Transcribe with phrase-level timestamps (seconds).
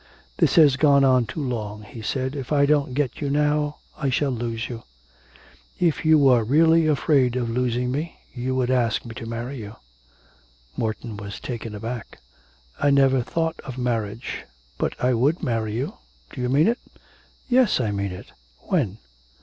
[0.37, 4.09] 'This has gone on too long,' he said, 'if I don't get you now I
[4.09, 4.81] shall lose you.'
[5.79, 9.75] 'If you were really afraid of losing me you would ask me to marry you.'
[10.75, 12.17] Morton was taken aback.
[12.79, 14.43] 'I never thought of marriage;
[14.79, 15.97] but I would marry you.
[16.33, 16.79] Do you mean it?'
[17.47, 18.31] 'Yes, I mean it.'
[18.69, 18.97] 'When?'